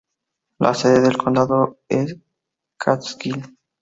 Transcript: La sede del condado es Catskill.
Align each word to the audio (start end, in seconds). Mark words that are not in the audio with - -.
La 0.57 0.73
sede 0.73 0.99
del 0.99 1.15
condado 1.15 1.77
es 1.87 2.17
Catskill. 2.75 3.55